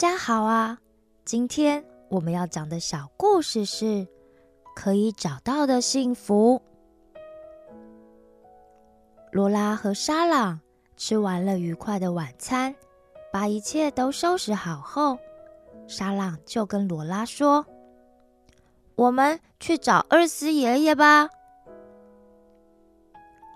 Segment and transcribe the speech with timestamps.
[0.00, 0.78] 大家好啊！
[1.26, 3.84] 今天我们要讲的小故事是
[4.74, 6.62] 《可以找到的幸福》。
[9.30, 10.58] 罗拉和沙朗
[10.96, 12.74] 吃完了愉快的晚餐，
[13.30, 15.18] 把一切都收拾好后，
[15.86, 17.66] 沙朗就跟罗拉说
[18.96, 21.28] ：“我们去找二斯爷爷吧。”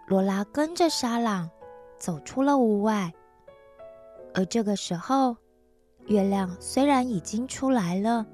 [0.06, 1.48] 罗拉跟着沙朗
[1.98, 3.14] 走出了屋外，
[4.34, 5.34] 而这个时候。
[6.06, 8.26] 月亮虽然已经出来了，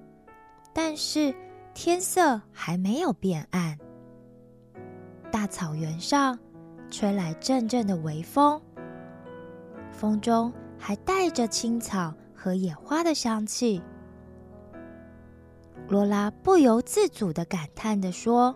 [0.72, 1.34] 但是
[1.72, 3.78] 天色还没有变暗。
[5.30, 6.36] 大草原上
[6.90, 8.60] 吹来阵阵的微风，
[9.92, 13.80] 风中还带着青草和野花的香气。
[15.88, 18.54] 罗拉不由自主的感叹的说：“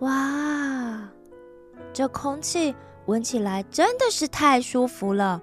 [0.00, 1.08] 哇，
[1.92, 2.74] 这空气
[3.06, 5.40] 闻起来真的是太舒服了。”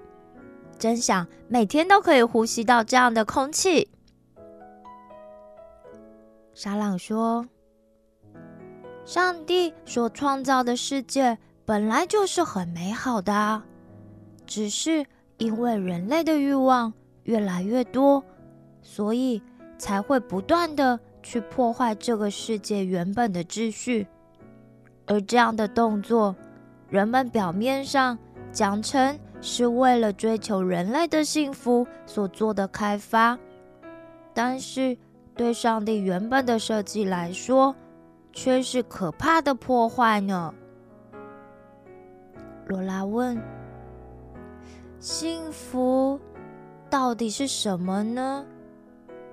[0.80, 3.90] 真想每天都可以呼吸到这样的空气。
[6.54, 7.46] 沙朗说
[9.04, 11.36] ：“上帝所创造的世界
[11.66, 13.62] 本来就是很美好的，
[14.46, 15.04] 只是
[15.36, 16.90] 因为人类的欲望
[17.24, 18.24] 越来越多，
[18.80, 19.42] 所以
[19.78, 24.06] 才会不断的去破坏这个世界原本的秩序。
[25.06, 26.34] 而这样的动作，
[26.88, 28.18] 人们表面上
[28.50, 33.38] 讲成。”是为了追求人类的幸福所做的开发，
[34.34, 34.96] 但是
[35.34, 37.74] 对上帝原本的设计来说，
[38.32, 40.54] 却是可怕的破坏呢。
[42.66, 43.40] 罗拉问
[45.00, 46.20] ：“幸福
[46.88, 48.44] 到底是什么呢？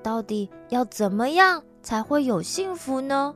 [0.02, 3.36] 到底要怎么样才会有幸福呢？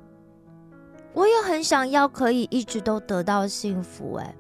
[1.13, 4.33] 我也很想要可以一直都得到幸福，哎。”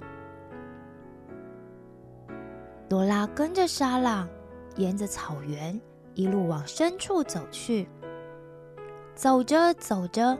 [2.91, 4.27] 罗拉跟着沙朗，
[4.75, 5.79] 沿着草原
[6.13, 7.87] 一路往深处走去。
[9.15, 10.37] 走着走着，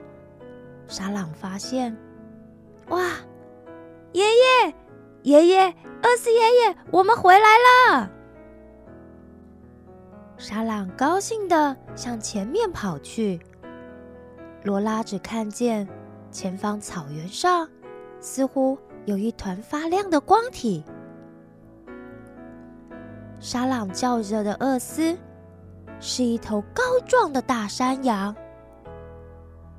[0.86, 1.96] 沙朗发现，
[2.90, 3.10] 哇，
[4.12, 4.74] 爷爷，
[5.24, 5.74] 爷爷，
[6.04, 7.48] 饿死爷爷，我们回来
[7.90, 8.12] 了！
[10.36, 13.40] 沙朗高兴的向前面跑去。
[14.64, 15.88] 罗拉只看见
[16.32, 17.66] 前方草原上，
[18.20, 20.84] 似乎有一团发亮的光体。
[23.41, 25.18] 沙朗叫着的厄斯，
[26.00, 28.35] 是一头高壮的大山羊，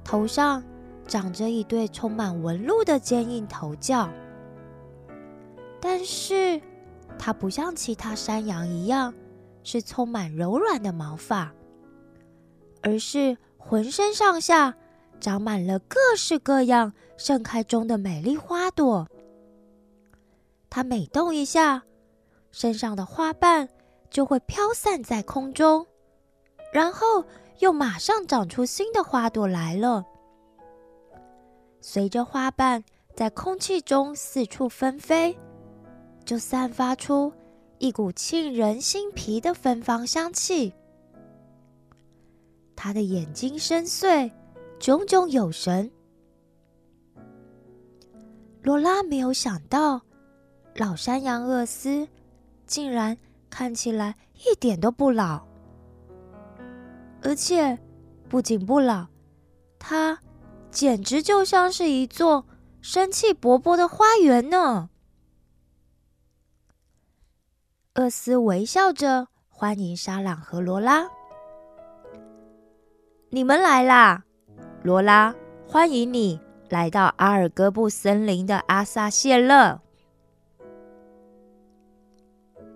[0.02, 0.60] 头上
[1.06, 4.10] 长着一对充满纹路的坚硬头角。
[5.80, 6.60] 但是，
[7.16, 9.14] 它不像其他山羊一样
[9.62, 11.52] 是充满柔软的毛发，
[12.82, 14.74] 而是浑身上下
[15.20, 19.06] 长满了各式各样盛开中的美丽花朵。
[20.68, 21.84] 它每动一下。
[22.52, 23.68] 身上的花瓣
[24.10, 25.86] 就会飘散在空中，
[26.72, 27.24] 然后
[27.58, 30.04] 又马上长出新的花朵来了。
[31.80, 32.84] 随着花瓣
[33.16, 35.36] 在空气中四处纷飞，
[36.24, 37.32] 就散发出
[37.78, 40.72] 一股沁人心脾的芬芳香气。
[42.76, 44.30] 他的眼睛深邃，
[44.78, 45.90] 炯炯有神。
[48.62, 50.00] 罗拉没有想到，
[50.76, 52.06] 老山羊厄斯。
[52.72, 53.18] 竟然
[53.50, 54.16] 看起来
[54.46, 55.42] 一点都不老，
[57.20, 57.78] 而且
[58.30, 59.08] 不仅不老，
[59.78, 60.18] 它
[60.70, 62.46] 简直就像是一座
[62.80, 64.88] 生气勃勃的花园呢。
[67.96, 71.10] 厄斯微笑着欢迎沙朗和罗拉
[73.28, 74.24] ：“你们来啦，
[74.82, 75.34] 罗拉，
[75.68, 76.40] 欢迎你
[76.70, 79.82] 来到阿尔戈布森林的阿萨谢勒。”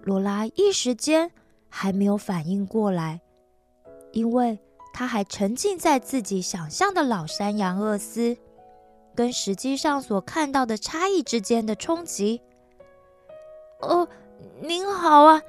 [0.07, 1.33] 罗拉一时间
[1.69, 3.21] 还没有反应过来，
[4.13, 4.57] 因为
[4.95, 8.37] 他还沉浸在自己想象的老山羊厄斯
[9.17, 12.41] 跟实际上所看到的差异之间的冲击。
[13.81, 14.07] 哦，
[14.61, 15.43] 您好啊！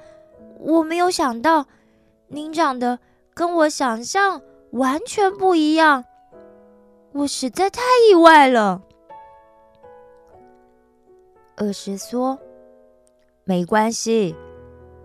[0.58, 1.64] 我没有想到
[2.26, 2.98] 您长得
[3.34, 4.42] 跟我想象
[4.72, 6.04] 完全不一样，
[7.12, 7.80] 我实在太
[8.10, 8.82] 意外了。
[11.58, 12.36] 厄斯说
[13.46, 14.34] ：“没关系。”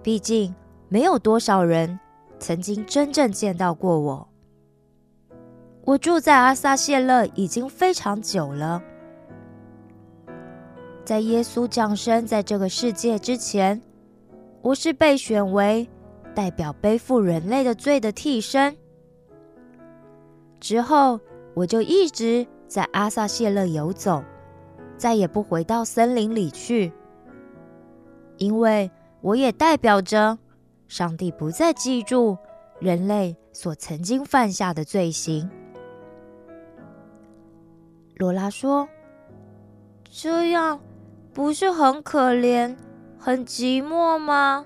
[0.03, 0.53] 毕竟，
[0.89, 1.97] 没有多少人
[2.38, 4.27] 曾经真正见到过我。
[5.85, 8.83] 我住在阿萨谢勒已经非常久了。
[11.05, 13.81] 在耶稣降生在这个世界之前，
[14.61, 15.88] 我是被选为
[16.35, 18.75] 代表背负人类的罪的替身。
[20.59, 21.17] 之后，
[21.53, 24.21] 我就一直在阿萨谢勒游走，
[24.97, 26.91] 再也不回到森林里去，
[28.35, 28.91] 因为。
[29.24, 30.38] 我也代表着
[30.90, 32.38] 上帝不再记住
[32.80, 35.50] 人类所曾经犯下的罪行。
[38.18, 38.88] 罗拉说
[40.12, 40.81] ：“这样
[41.34, 42.75] 不是很可怜、
[43.18, 44.66] 很寂寞吗？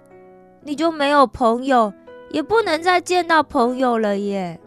[0.63, 1.93] 你就没有朋友，
[2.31, 4.59] 也不能再见到朋友了耶。”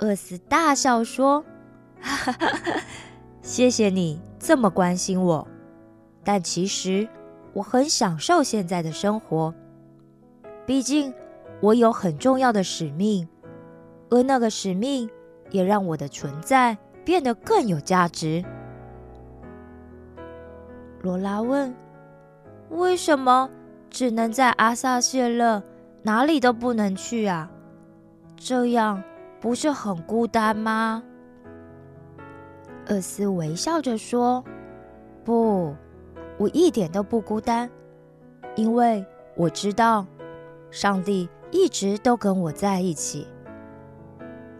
[0.00, 1.42] 厄斯大笑说
[2.00, 2.80] ：“哈哈哈，
[3.40, 5.48] 谢谢你这么关心我，
[6.22, 7.08] 但其实
[7.52, 9.54] 我很享受现在的生活。
[10.66, 11.12] 毕竟
[11.60, 13.28] 我有很重要的使命，
[14.10, 15.08] 而那个使命
[15.50, 18.44] 也让我的存在变得更有价值。”
[21.02, 21.74] 罗拉问
[22.70, 23.50] ：“为什么
[23.88, 25.62] 只能在阿萨谢勒，
[26.02, 27.50] 哪里都不能去啊？
[28.36, 29.02] 这样？”
[29.40, 31.02] 不是很孤单吗？
[32.88, 34.44] 厄斯微笑着说
[35.24, 35.74] ：“不，
[36.40, 37.70] 我一点都不孤单，
[38.56, 39.04] 因为
[39.36, 40.06] 我知道
[40.70, 43.26] 上帝一直都跟我在一起。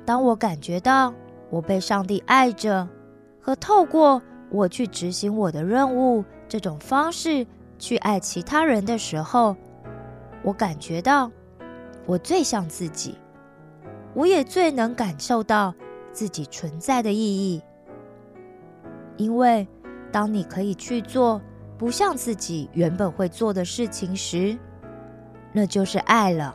[0.05, 1.15] 当我感觉到
[1.49, 2.87] 我被上帝爱着，
[3.41, 7.47] 和透过我去执行我的任务这种方式
[7.79, 9.56] 去爱其他人的时候，
[10.43, 11.32] 我感觉到
[12.05, 13.17] 我最像自己。”
[14.12, 15.73] 我也最能感受到
[16.12, 17.62] 自己存在的意义，
[19.17, 19.67] 因为
[20.12, 21.41] 当你可以去做
[21.81, 24.55] 不像自己原本会做的事情时，
[25.50, 26.55] 那就是爱了。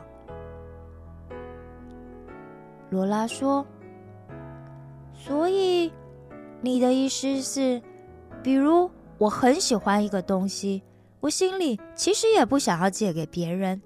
[2.90, 3.66] 罗拉说
[5.12, 5.92] ：“所以
[6.60, 7.82] 你的意思是，
[8.40, 8.88] 比如
[9.18, 10.80] 我很喜欢一个东西，
[11.18, 13.82] 我心里其实也不想要借给别人，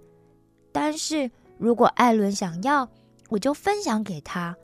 [0.71, 2.87] 但是如果艾伦想要。”
[3.31, 4.57] 我就分享给他。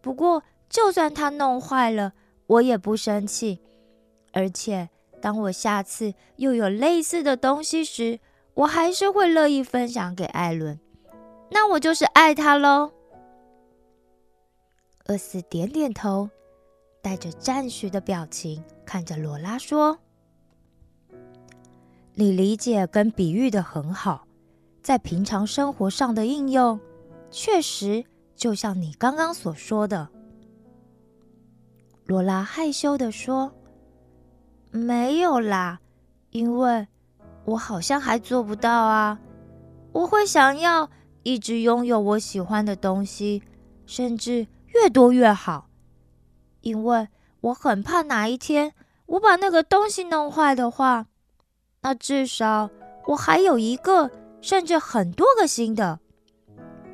[0.00, 2.12] 不过，就算他弄坏了，
[2.48, 3.60] 我也不生气。
[4.32, 4.90] 而且，
[5.24, 8.20] 当我下次又有类似的东西时，
[8.52, 10.78] 我还是会乐意分享给艾伦。
[11.50, 12.92] 那我就是爱他喽。
[15.06, 16.28] 厄斯点点头，
[17.00, 19.98] 带着赞许的表情看着罗拉说
[22.12, 24.26] ：“你理解跟比喻的很好，
[24.82, 26.78] 在平常生活上的应用。”
[27.32, 28.04] 确实，
[28.36, 30.06] 就像你刚刚所说的，
[32.04, 33.50] 罗拉害羞的说
[34.74, 35.78] ：“没有啦，
[36.30, 36.88] 因为
[37.44, 39.20] 我好像还做不到啊。
[39.92, 40.90] 我会想要
[41.22, 43.40] 一直拥有我喜欢的东西，
[43.86, 45.68] 甚至越多越好，
[46.62, 47.06] 因为
[47.40, 48.72] 我很怕哪一天
[49.06, 51.06] 我把那个东西弄坏的话，
[51.82, 52.68] 那至少
[53.06, 54.10] 我还有一个，
[54.40, 56.00] 甚至很多个新的。”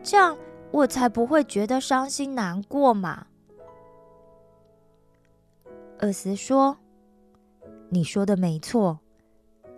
[0.05, 0.37] 这样
[0.71, 3.27] 我才不会觉得伤心难过嘛。
[6.01, 6.77] 厄斯说
[7.93, 8.99] ：“你说的没错，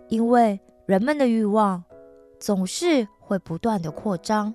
[0.07, 1.83] 因为人们的欲望
[2.39, 4.53] 总是会不断的扩张，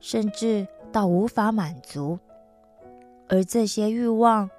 [0.00, 2.18] 甚至到无法满足，
[3.28, 4.50] 而这些欲望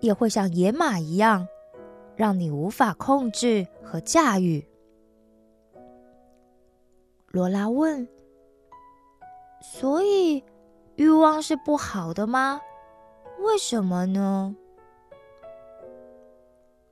[0.00, 1.46] 也会像野马一样，
[2.16, 4.66] 让你无法控制和驾驭。”
[7.30, 8.06] 罗拉问。
[9.64, 10.42] 所以，
[10.96, 12.60] 欲望是不好的吗？
[13.38, 14.56] 为什么呢？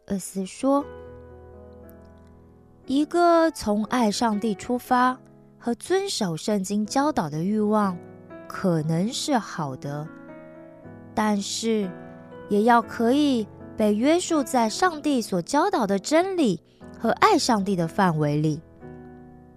[0.06, 0.84] 厄斯说
[2.90, 5.16] ：“一个从爱上帝出发
[5.60, 7.96] 和遵守圣经教导的欲望，
[8.48, 10.08] 可能是好的，
[11.14, 11.88] 但是
[12.48, 16.60] 也要可以被约束在上帝所教导的真理
[16.98, 18.60] 和爱上帝的范围里，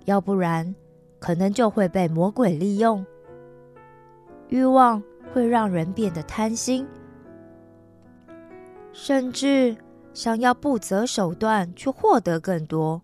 [0.06, 0.76] 要不然。”
[1.18, 3.04] 可能就会被魔鬼利用。
[4.50, 5.02] 欲望
[5.34, 6.86] 会让人变得贪心，
[8.92, 9.76] 甚至
[10.14, 13.02] 想要不择手段去获得更多。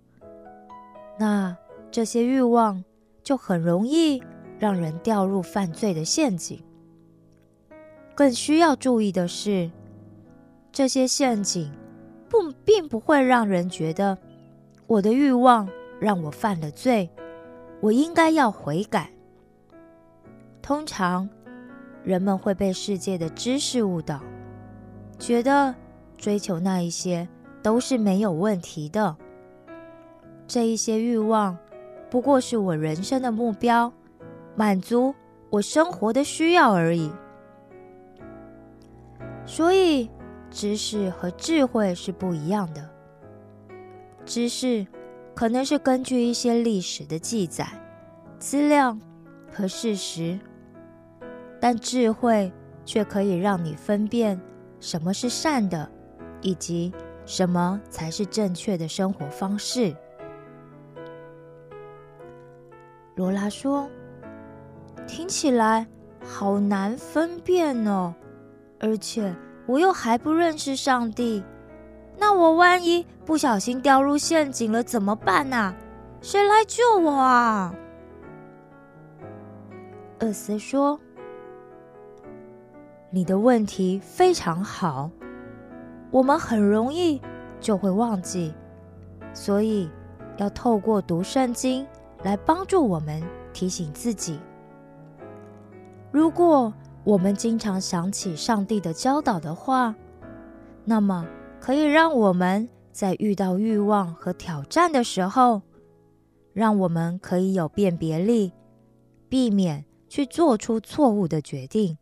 [1.19, 1.55] 那
[1.91, 2.81] 这些欲望
[3.21, 4.23] 就很容易
[4.57, 6.63] 让人掉入犯罪的陷阱。
[8.15, 9.69] 更需要注意的是，
[10.71, 11.69] 这些陷阱
[12.29, 14.17] 不并不会让人觉得
[14.87, 17.09] 我的欲望让我犯了罪。
[17.81, 19.11] 我应该要悔改。
[20.61, 21.29] 通常，
[22.03, 24.21] 人们会被世界的知识误导，
[25.17, 25.75] 觉得
[26.17, 27.27] 追求那一些
[27.61, 29.17] 都是没有问题的。
[30.49, 31.57] 这一些欲望
[32.09, 33.93] 不过是我人生的目标，
[34.55, 35.15] 满足
[35.49, 37.09] 我生活的需要而已。
[39.45, 40.09] 所以，
[40.51, 42.89] 知识和智慧是不一样的。
[44.25, 44.85] 知识。
[45.35, 47.65] 可能是根据一些历史的记载、
[48.39, 48.97] 资料
[49.49, 50.37] 和事实，
[51.61, 52.51] 但智慧
[52.83, 54.37] 却可以让你分辨
[54.81, 55.89] 什么是善的，
[56.41, 56.91] 以及
[57.25, 59.95] 什么才是正确的生活方式。
[63.15, 63.87] 罗拉说
[65.05, 65.85] ：“听起来
[66.23, 68.13] 好难分辨哦，
[68.79, 69.35] 而且
[69.65, 71.43] 我又还不认识上帝，
[72.17, 75.75] 那我万一不小心掉入陷阱了怎么办啊？
[76.21, 77.73] 谁来救我啊？”
[80.21, 80.99] 厄斯说
[83.09, 85.09] ：“你的问题非常好，
[86.11, 87.21] 我们很容易
[87.59, 88.53] 就会忘记，
[89.33, 89.89] 所以
[90.37, 91.87] 要透过读圣经
[92.23, 93.21] 来帮助我们
[93.53, 94.39] 提醒自己。
[96.11, 96.73] 如果
[97.03, 99.95] 我们经常想起上帝的教导的话，
[100.85, 101.27] 那么
[101.59, 105.61] 可以让我们在遇到欲望和挑战的时候，
[106.53, 108.53] 让我们可以有辨别力，
[109.27, 111.99] 避免。”去做出错误的决定，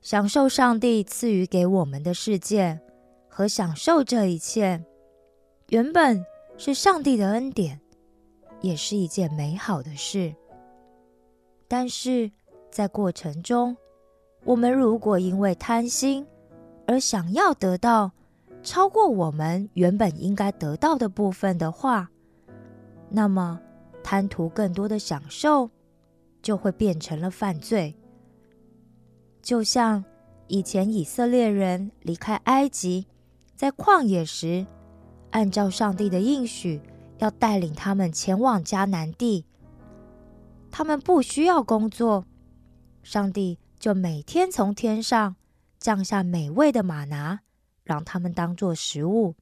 [0.00, 2.80] 享受上帝赐予给我们的世界，
[3.28, 4.84] 和享受这一切，
[5.68, 6.26] 原本
[6.58, 7.80] 是上帝的恩典，
[8.60, 10.34] 也是一件美好的事。
[11.68, 12.30] 但是
[12.70, 13.76] 在过程中，
[14.44, 16.26] 我们如果因为贪心
[16.86, 18.10] 而想要得到
[18.62, 22.10] 超过我们原本应该得到的部分的话，
[23.08, 23.60] 那么
[24.02, 25.70] 贪图更多的享受。
[26.42, 27.96] 就会变成了犯罪，
[29.40, 30.04] 就像
[30.46, 33.06] 以前以色列人离开埃及，
[33.56, 34.66] 在旷野时，
[35.30, 36.82] 按照上帝的应许，
[37.24, 39.46] 要带领他们前往迦南地。
[40.70, 42.26] 他们不需要工作，
[43.02, 45.36] 上帝就每天从天上
[45.78, 47.40] 降下美味的玛拿，
[47.82, 49.34] 让他们当做食物。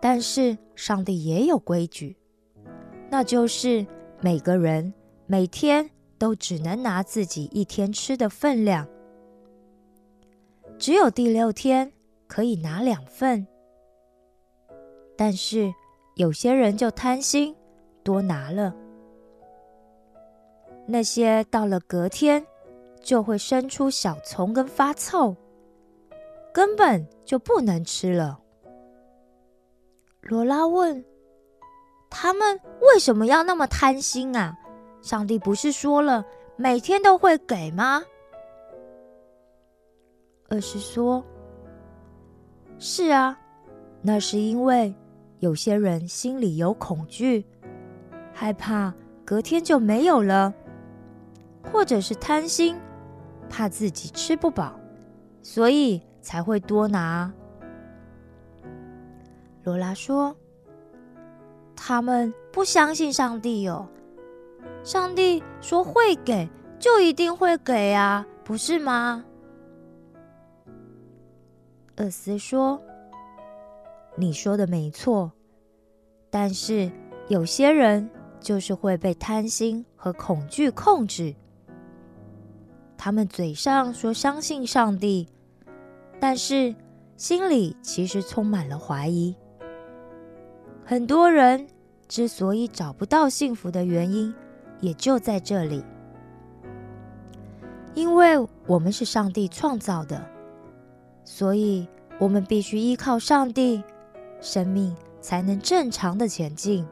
[0.00, 2.16] 但是上帝也有规矩，
[3.08, 3.86] 那就是
[4.20, 4.92] 每个人。
[5.26, 8.86] 每天都只能拿自己一天吃的分量，
[10.78, 11.90] 只有第六天
[12.26, 13.46] 可以拿两份。
[15.16, 15.72] 但是
[16.14, 17.54] 有些人就贪心，
[18.02, 18.74] 多拿了。
[20.86, 22.44] 那些到了隔天
[23.00, 25.34] 就会生出小虫跟发臭，
[26.52, 28.38] 根本就不能吃了。
[30.22, 31.04] 罗拉问
[32.08, 34.56] ：“他们为什么要那么贪心啊？”
[35.02, 36.24] 上帝不是说了
[36.56, 38.02] 每天都会给吗？
[40.48, 41.24] 而是说，
[42.78, 43.38] 是啊，
[44.00, 44.94] 那是因为
[45.40, 47.44] 有些人心里有恐惧，
[48.32, 50.52] 害怕隔天就没有了，
[51.70, 52.76] 或者是贪心，
[53.48, 54.78] 怕自己吃不饱，
[55.42, 57.32] 所以才会多拿。
[59.64, 60.36] 罗拉说
[61.74, 63.88] ：“他们不相信上帝哟。”
[64.84, 66.48] 上帝说会给，
[66.78, 69.24] 就一定会给啊，不是吗？
[71.96, 72.78] 厄斯说
[74.16, 75.32] ：“你说的没错，
[76.30, 76.90] 但是
[77.28, 78.08] 有些人
[78.40, 81.34] 就是会被贪心和恐惧控制。
[82.96, 85.28] 他们嘴上说相信上帝，
[86.20, 86.74] 但是
[87.16, 89.34] 心里其实充满了怀疑。
[90.84, 91.66] 很多人
[92.08, 94.34] 之所以找不到幸福的原因。”
[94.80, 95.82] 也就在这里，
[97.94, 100.22] 因为我们是上帝创造的，
[101.24, 103.82] 所以我们必须依靠上帝，
[104.44, 106.86] 生命才能正常的前进。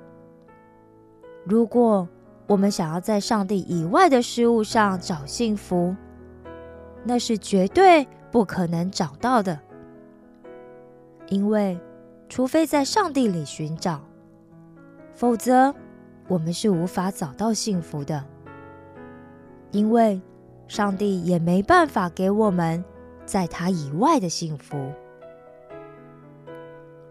[1.45, 2.09] 如果
[2.47, 5.95] 我们想要在上帝以外的事物上找幸福，
[7.05, 9.61] 那是绝对不可能找到的，
[11.29, 11.79] 因为
[12.29, 14.01] 除非在上帝里寻找，
[15.15, 15.75] 否则。
[16.29, 18.25] 我们是无法找到幸福的，
[19.73, 20.23] 因为
[20.67, 22.83] 上帝也没办法给我们
[23.27, 24.93] 在他以外的幸福。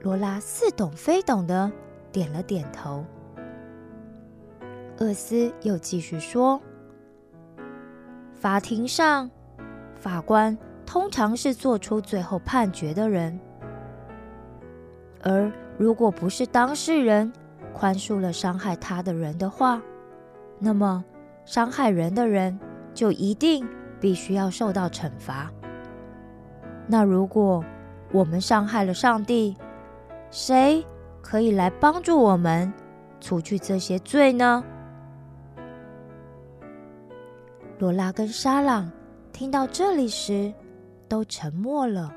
[0.02, 1.72] 罗拉似懂非懂的
[2.12, 3.06] 点了点头。
[5.00, 6.62] 厄斯又继续说
[8.34, 9.30] ：“法庭上，
[9.96, 13.40] 法官通常是做出最后判决的人，
[15.22, 17.32] 而如果不是当事人。”
[17.74, 19.82] 宽恕了伤害他的人的话，
[20.60, 21.04] 那么
[21.46, 22.60] 伤害人的人
[22.94, 23.66] 就一定
[23.98, 25.50] 必须要受到惩罚。
[26.86, 27.64] 那如果
[28.12, 29.56] 我们伤害了上帝，
[30.32, 30.84] 谁
[31.22, 32.72] 可以来帮助我们
[33.20, 34.64] 除去这些罪呢？
[37.78, 38.92] 罗拉跟沙朗
[39.34, 40.54] 听到这里时
[41.08, 42.16] 都沉默了。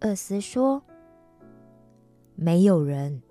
[0.00, 0.82] 厄斯说。
[2.38, 3.22] 没有人，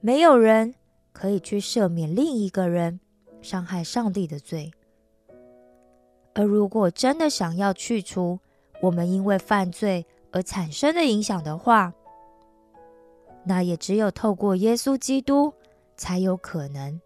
[0.00, 0.74] 没有人
[1.12, 2.98] 可以去赦免另一个人
[3.42, 4.72] 伤害上帝的罪。
[6.32, 8.40] 而如果真的想要去除
[8.80, 11.94] 我们因为犯罪而产生的影响的话，
[13.44, 15.54] 那也只有透过耶稣基督
[15.96, 17.00] 才有可能。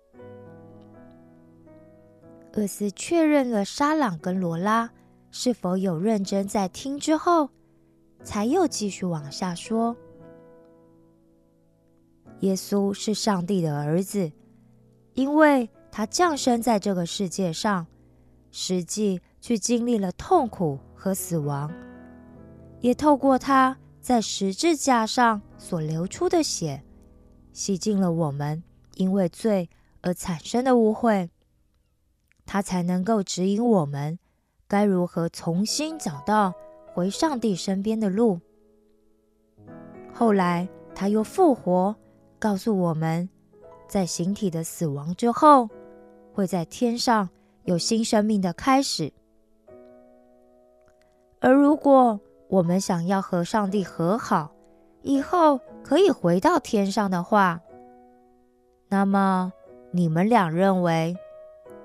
[2.54, 4.90] 厄斯确认了沙朗跟罗拉
[5.30, 7.50] 是否有认真在听之后，
[8.24, 9.94] 才又继续往下说
[12.40, 14.32] ：“耶稣是上帝的儿子，
[15.12, 17.86] 因为他降生在这个世界上，
[18.50, 21.70] 实际去经历了痛苦和死亡，
[22.80, 26.82] 也透过他在十字架上所流出的血，
[27.52, 28.62] 洗净了我们
[28.94, 29.68] 因为罪
[30.00, 31.28] 而产生的污秽。”
[32.46, 34.18] 他才能够指引我们
[34.66, 36.54] 该如何重新找到
[36.94, 38.40] 回上帝身边的路。
[40.14, 41.94] 后来他又复活，
[42.38, 43.28] 告诉我们，
[43.86, 45.68] 在形体的死亡之后，
[46.32, 47.28] 会在天上
[47.64, 49.12] 有新生命的开始。
[51.40, 54.52] 而如果我们想要和上帝和好，
[55.02, 57.60] 以后可以回到天上的话，
[58.88, 59.52] 那么
[59.92, 61.16] 你们俩认为？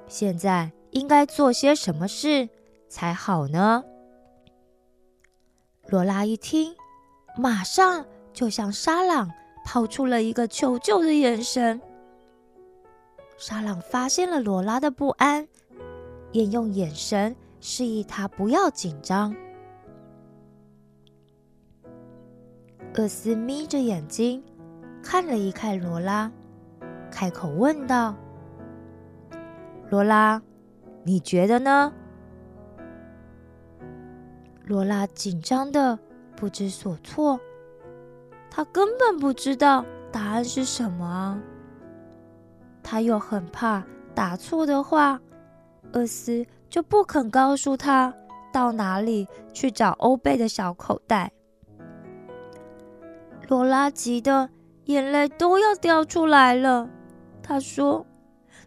[0.08, 2.48] 现在应该做些什么事
[2.88, 3.84] 才好呢？
[5.88, 6.76] 罗拉一听，
[7.38, 9.30] 马上就向沙朗
[9.66, 11.82] 抛出了一个求救的眼神。
[13.38, 15.48] 沙朗发现了罗拉的不安，
[16.32, 19.36] 也用眼神示意他不要紧张。
[22.96, 24.44] 厄斯眯着眼睛
[25.02, 26.32] 看了一看罗拉，
[27.10, 28.16] 开口问道。
[29.90, 30.40] 罗拉，
[31.04, 31.92] 你觉得呢？
[34.66, 35.98] 罗拉紧张的
[36.36, 37.40] 不知所措，
[38.50, 41.42] 他根本不知道答案是什么。
[42.84, 43.84] 他又很怕
[44.14, 45.20] 答错的话，
[45.94, 48.14] 厄斯就不肯告诉他
[48.54, 51.32] 到哪里去找欧贝的小口袋。
[53.48, 54.50] 罗拉急得
[54.86, 56.90] 眼泪都要掉出来了，
[57.42, 58.06] 他说。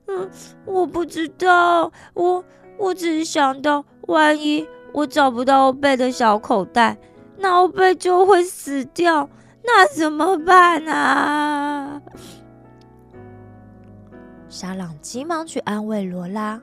[0.08, 0.30] 嗯，
[0.64, 2.44] 我不知道，我
[2.78, 6.96] 我只是想到，万一我找不到欧贝的小口袋，
[7.38, 9.28] 那欧贝就会死掉，
[9.64, 12.00] 那怎么办啊？
[14.48, 16.62] 沙朗急忙去安慰罗拉：“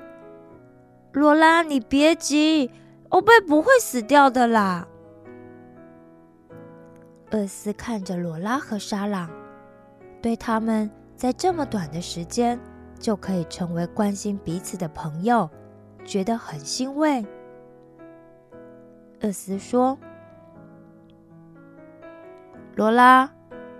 [1.12, 2.72] 罗拉，你别急，
[3.10, 4.88] 欧贝不会死掉的啦。”
[7.34, 9.30] 厄斯看着罗拉和沙朗，
[10.22, 12.60] 对他们在这么短的时间。
[13.00, 15.50] 就可以成为关心彼此的朋友，
[16.06, 17.26] 觉得很欣慰。
[19.22, 19.98] 厄斯说
[22.78, 23.30] ：“罗拉，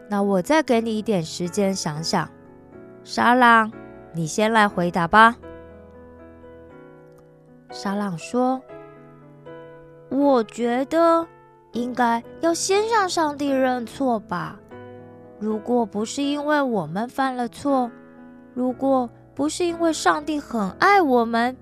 [0.10, 2.30] 那我再给你一点时间想想。
[3.06, 3.72] 沙朗，
[4.12, 5.38] 你先来回答吧。”
[7.72, 8.62] 沙朗说
[10.12, 11.26] ：“我觉得
[11.74, 14.58] 应该要先向上帝认错吧。
[15.40, 17.92] 如果不是因为我们犯了错。”
[18.56, 21.58] 如果不是因为上帝很爱我们，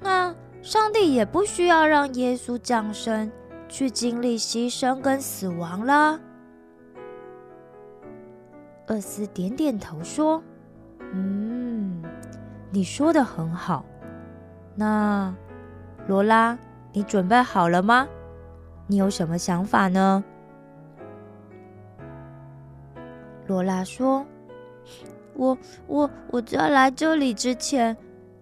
[0.00, 3.28] 那上帝也不需要让耶稣降生，
[3.68, 6.20] 去经历牺牲跟死亡了。
[8.86, 10.40] 厄斯点点头说
[11.12, 12.00] ：“嗯，
[12.70, 13.84] 你说的很好。
[14.76, 15.34] 那
[16.06, 16.56] 罗拉，
[16.92, 18.06] 你准备好了吗？
[18.86, 20.22] 你有什么想法呢？”
[23.46, 24.26] 罗拉说。
[25.34, 27.96] 我我我在来这里之前，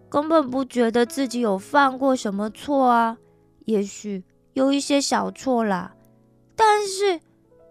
[0.08, 3.16] 根本不觉得自己有犯过什么错啊。
[3.64, 4.24] 也许
[4.54, 5.94] 有一些小错啦，
[6.56, 7.20] 但是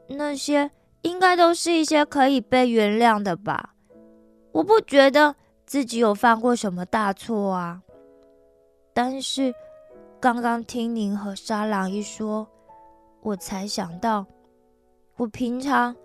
[0.07, 3.75] 那些应该都是一些可以被原谅的吧。
[4.53, 7.81] 我不觉得自己有犯过什么大错啊。
[8.93, 9.53] 但是
[10.21, 12.47] 刚刚听您和沙朗一说，
[13.21, 14.25] 我才想到，
[15.17, 15.95] 我平常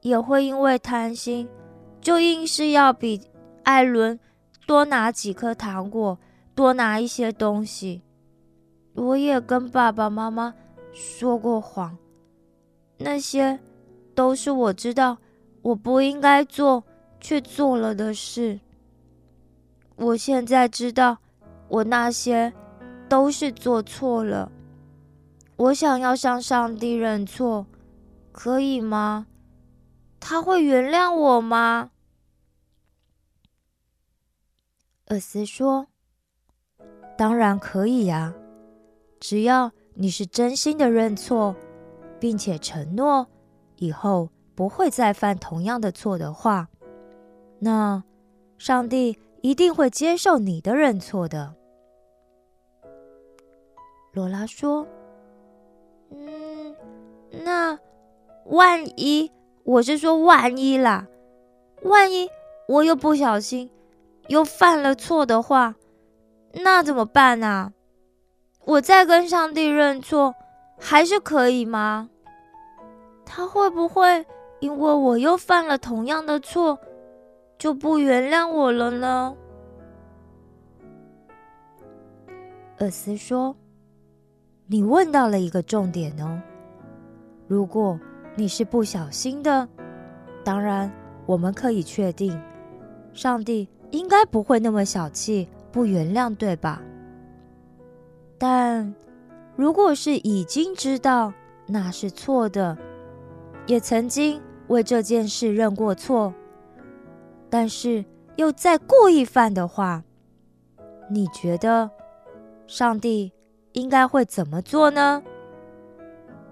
[0.00, 1.48] 也会因为贪心。
[2.00, 3.20] 就硬是要比
[3.62, 4.18] 艾伦
[4.66, 6.18] 多拿几颗糖果，
[6.54, 8.02] 多拿一些东西。
[8.94, 10.52] 我也跟爸爸妈妈
[10.92, 11.96] 说过谎，
[12.98, 13.58] 那些
[14.14, 15.16] 都是我知道
[15.62, 16.82] 我不应该做
[17.20, 18.58] 却做了的事。
[19.94, 21.18] 我现在知道
[21.68, 22.52] 我那些
[23.08, 24.50] 都是做错了。
[25.62, 27.66] 我想要向上帝认错，
[28.32, 29.28] 可以吗？
[30.18, 31.92] 他会原谅我吗？
[35.06, 35.86] 厄斯说
[37.16, 38.34] ：“当然可以呀，
[39.20, 41.54] 只要你是真心的认错，
[42.18, 43.28] 并且承诺
[43.76, 46.70] 以后不会再犯同样的错的话，
[47.60, 48.02] 那
[48.58, 51.54] 上帝一定会接受你的认错的。”
[54.12, 54.88] 罗拉说：“，
[57.44, 57.78] 那
[58.46, 59.30] 万一
[59.64, 61.06] 我是说万一啦，
[61.82, 62.28] 万一
[62.68, 63.70] 我又不小心
[64.28, 65.74] 又犯了错的话，
[66.52, 67.72] 那怎么办啊？
[68.64, 70.34] 我再跟上帝认错，
[70.78, 72.08] 还是可以吗？
[73.24, 74.24] 他会不会
[74.60, 76.78] 因为我又犯了同样的错，
[77.58, 79.34] 就不原谅我了呢？
[82.78, 83.56] 厄斯说
[84.66, 86.40] ：“你问到了一个重点哦。
[87.52, 88.00] 如果
[88.34, 89.68] 你是不小心的，
[90.42, 90.90] 当然
[91.26, 92.40] 我们可以确定，
[93.12, 96.80] 上帝应该不会那么小气，不原谅，对吧？
[98.38, 98.94] 但
[99.54, 101.30] 如果是已经知道
[101.66, 102.78] 那是错的，
[103.66, 106.32] 也曾经为这件事认过错，
[107.50, 108.02] 但是
[108.36, 110.02] 又再故意犯的话，
[111.10, 111.90] 你觉得
[112.66, 113.30] 上帝
[113.72, 115.22] 应该会怎么做呢？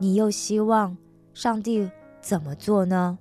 [0.03, 0.97] 你又希望
[1.35, 1.89] 上帝
[2.23, 3.19] 怎么做呢？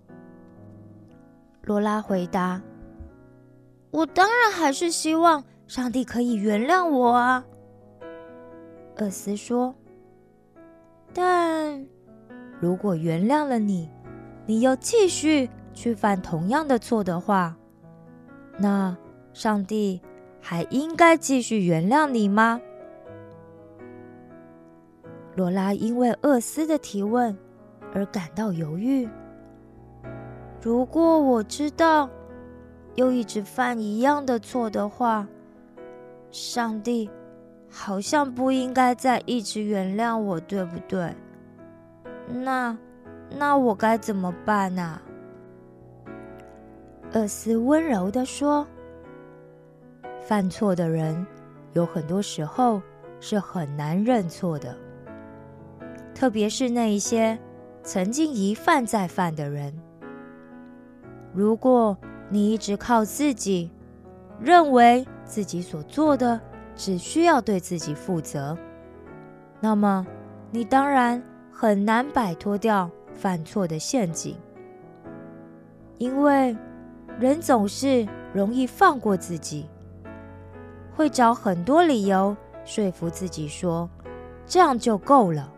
[1.63, 2.61] 罗拉回答
[3.91, 7.45] ：“我当然还是希望上帝可以原谅我啊。”
[8.97, 9.75] 厄斯说
[11.13, 11.85] ：“但……”
[12.61, 13.89] 如果原谅了你，
[14.45, 17.57] 你又继续去犯同样的错的话，
[18.57, 18.97] 那
[19.33, 20.01] 上帝
[20.41, 22.61] 还应该继续原谅你吗？
[25.39, 27.34] 罗拉因为厄斯的提问
[27.93, 29.08] 而感到犹豫。
[30.62, 32.10] 如果我知道
[32.95, 35.25] 又一直犯一样的错的话，
[36.30, 37.10] 上帝
[37.69, 41.15] 好像不应该再一直原谅我，对不对？
[42.28, 42.78] 那，
[43.38, 45.02] 那我该怎么办呢？
[47.13, 48.67] 厄斯温柔的说
[50.19, 51.25] ：“犯错的人
[51.71, 52.82] 有很多时候
[53.21, 54.75] 是很难认错的，
[56.19, 57.39] 特别是那一些
[57.82, 59.73] 曾经一犯再犯的人。
[61.34, 63.71] 如果你一直靠自己，
[64.38, 66.38] 认为自己所做的
[66.75, 68.58] 只需要对自己负责，
[69.62, 70.05] 那么
[70.51, 74.34] 你当然。”很难摆脱掉犯错的陷阱，
[75.97, 76.55] 因为
[77.19, 79.67] 人总是容易放过自己，
[80.95, 83.89] 会找很多理由说服自己说
[84.45, 85.51] 这样就够了。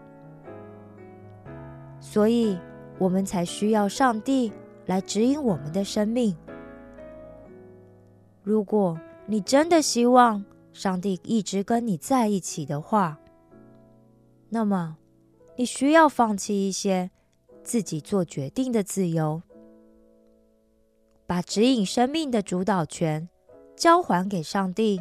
[2.02, 2.60] 所以，
[3.00, 4.52] 我们才需要上帝
[4.88, 6.36] 来指引我们的生命。
[8.44, 13.18] 如果你真的希望上帝一直跟你在一起的话，
[14.50, 14.98] 那么。
[15.58, 17.12] 你需要放弃一些
[17.62, 19.44] 自己做决定的自由，
[21.28, 23.30] 把指引生命的主导权
[23.76, 25.00] 交还给上帝。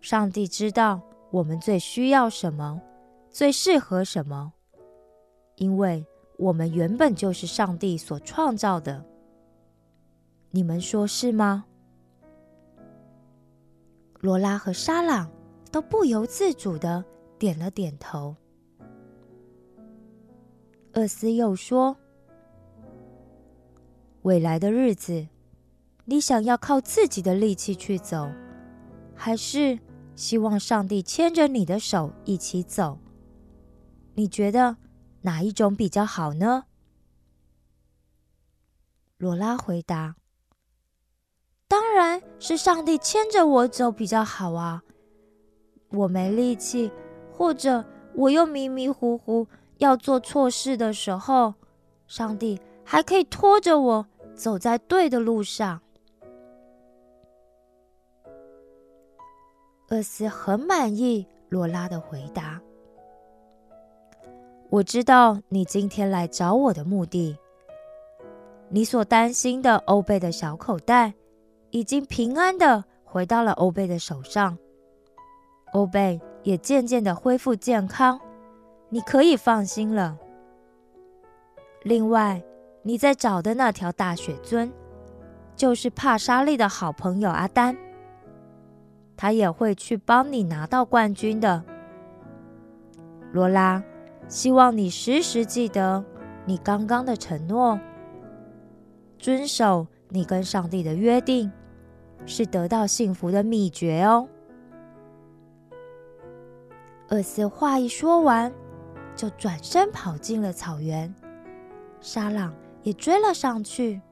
[0.00, 1.00] 上帝知道
[1.32, 2.80] 我们最需要什么，
[3.28, 4.52] 最适合什么，
[5.56, 6.06] 因为
[6.38, 9.04] 我们原本就是上帝所创造的。
[10.50, 11.66] 你们说是吗？
[14.20, 15.30] 罗拉和沙朗
[15.70, 17.04] 都不由自主的
[17.38, 18.34] 点了点头。
[20.94, 21.96] 厄斯又说
[24.22, 25.28] ：“未来的日子，
[26.06, 28.30] 你想要靠自己的力气去走，
[29.14, 29.78] 还是
[30.14, 32.98] 希望上帝牵着你的手一起走？
[34.14, 34.78] 你觉得
[35.26, 36.64] 哪一种比较好呢？”
[39.18, 40.16] 罗拉回答
[41.68, 44.82] ：“当然是上帝牵着我走比较好啊！
[45.90, 46.90] 我没力气，
[47.32, 47.84] 或者
[48.14, 49.46] 我又迷迷糊糊。”
[49.78, 51.52] 要做错事的时候，
[52.06, 55.82] 上帝还可以拖着我走在对的路上。
[59.90, 62.62] 厄斯很满意罗拉的回答。
[64.68, 67.38] 我知道你今天来找我的目的。
[68.68, 71.14] 你所担心的欧贝的小口袋，
[71.70, 74.58] 已经平安的回到了欧贝的手上。
[75.72, 78.20] 欧贝也渐渐的恢复健康。
[78.88, 80.18] 你可以放心了。
[81.82, 82.42] 另外，
[82.82, 84.72] 你在找的那条大雪尊，
[85.54, 87.76] 就是帕莎利的好朋友阿丹，
[89.16, 91.62] 他也会去帮你拿到冠军的。
[93.32, 93.82] 罗拉，
[94.28, 96.04] 希望你时时记得
[96.44, 97.78] 你刚刚的承诺，
[99.18, 101.50] 遵守你跟上帝的约定，
[102.26, 104.28] 是得到幸福的秘诀哦。
[107.10, 108.52] 厄斯话一说完。
[109.16, 111.14] 就转身跑进了草原，
[112.02, 114.02] 沙朗也追了上去，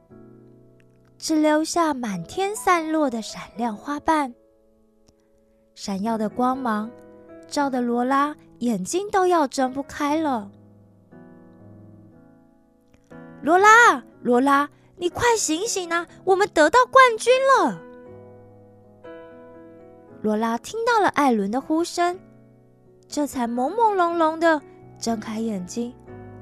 [1.19, 4.35] 只留下满天散落的闪亮花瓣，
[5.75, 6.91] 闪耀的光芒
[7.47, 10.51] 照得罗拉眼睛都要睁不开了。
[13.43, 16.07] 罗拉，罗拉，你快醒醒啊！
[16.25, 17.79] 我们得到冠军了！
[20.23, 22.19] 罗拉听到了艾伦的呼声，
[23.07, 24.63] 这才朦朦胧胧的
[24.99, 25.95] 睁开眼睛。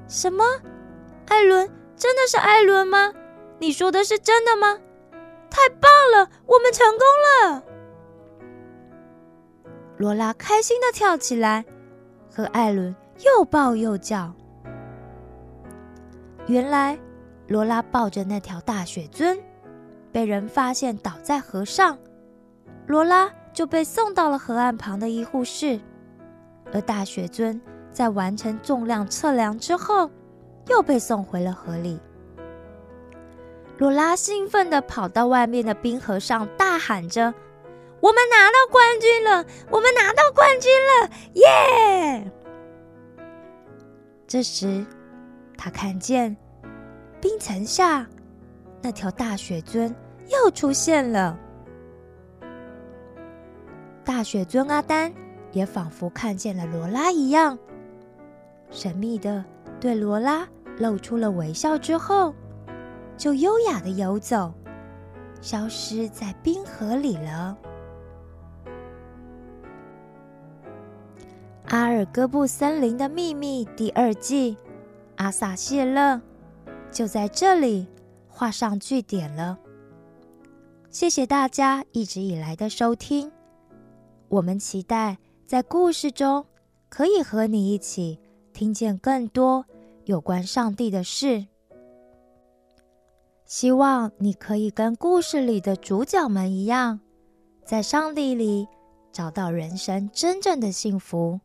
[0.07, 0.45] 什么？
[1.27, 1.69] 艾伦？
[1.97, 3.13] 真的是艾伦吗？
[3.59, 4.79] 你说的是真的吗？
[5.51, 7.65] 太棒了，我们成功了！
[9.97, 11.65] 罗拉开心的跳起来，
[12.35, 14.33] 和艾伦又抱又叫。
[16.47, 16.99] 原来，
[17.47, 19.39] 罗拉抱着那条大雪尊，
[20.11, 21.97] 被人发现倒在河上，
[22.87, 25.79] 罗拉就被送到了河岸旁的医护室，
[26.73, 27.61] 而大雪尊
[27.93, 30.11] 在完成重量测量之后，
[30.69, 32.01] 又被送回了河里。
[33.79, 37.33] 罗拉兴奋地跑到外面的冰河上，大喊着
[38.03, 39.47] ：“我们拿到冠军了！
[39.71, 41.09] 我们拿到冠军了！
[41.35, 42.33] 耶！”
[44.27, 44.85] 这时，
[45.57, 46.37] 他看见
[47.21, 48.05] 冰层下
[48.83, 49.95] 那条大雪尊
[50.27, 51.39] 又出现了。
[54.03, 55.15] 大雪尊阿丹
[55.53, 57.57] 也仿佛看见了罗拉一样，
[58.69, 59.45] 神秘的
[59.79, 60.45] 对罗拉
[60.77, 62.35] 露出了微笑，之后
[63.17, 64.53] 就优雅的游走，
[65.41, 67.57] 消失在冰河里了。
[71.73, 74.59] 《阿尔戈布森林的秘密》第二季，
[75.17, 76.21] 阿萨谢勒
[76.91, 77.87] 就在这里
[78.29, 79.59] 画上句点了。
[80.91, 83.33] 谢谢大家一直以来的收听，
[84.29, 86.45] 我们期待在故事中
[86.91, 88.21] 可以和你一起
[88.53, 89.65] 听见更多
[90.05, 91.47] 有关上帝的事。
[93.47, 97.01] 希望你可以跟故事里的主角们一样，
[97.65, 98.69] 在上帝里
[99.11, 101.41] 找到人生真正的幸福。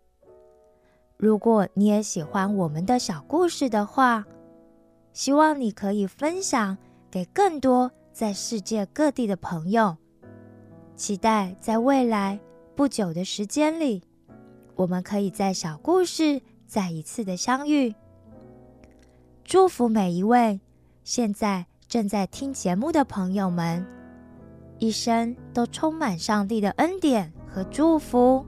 [1.18, 4.24] 如果你也喜欢我们的小故事的话，
[5.14, 6.78] 希望你可以分享
[7.10, 9.98] 给更多在世界各地的朋友。
[10.96, 12.40] 期待在未来
[12.76, 14.04] 不久的时间里，
[14.76, 17.96] 我们可以在小故事再一次的相遇。
[19.44, 20.60] 祝福每一位
[21.04, 23.84] 现在正在听节目的朋友们，
[24.78, 28.46] 一生都充满上帝的恩典和祝福。